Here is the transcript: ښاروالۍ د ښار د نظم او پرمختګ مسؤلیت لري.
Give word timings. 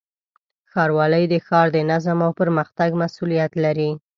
ښاروالۍ 0.71 1.23
د 1.29 1.35
ښار 1.45 1.67
د 1.75 1.77
نظم 1.91 2.17
او 2.27 2.31
پرمختګ 2.41 2.89
مسؤلیت 3.03 3.51
لري. 3.63 3.91